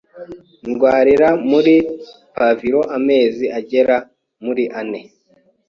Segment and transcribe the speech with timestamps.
[0.69, 1.75] ndwarira muri
[2.35, 3.95] pavillon amezi agera
[4.45, 5.01] muri ane